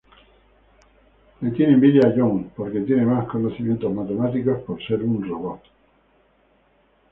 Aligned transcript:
Le 1.43 1.51
tiene 1.51 1.73
envidia 1.73 2.07
a 2.07 2.11
Jones 2.17 2.49
porque 2.55 2.79
tiene 2.79 3.05
más 3.05 3.27
conocimientos 3.27 3.93
matemáticos, 3.93 4.59
por 4.63 4.81
ser 4.83 5.03
un 5.03 5.29
robot. 5.29 5.61